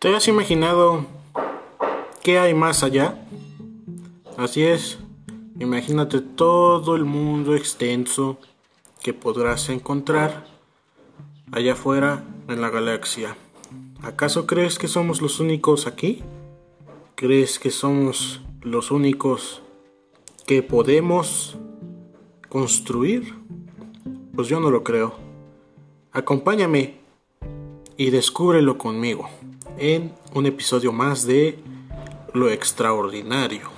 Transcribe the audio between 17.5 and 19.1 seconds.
que somos los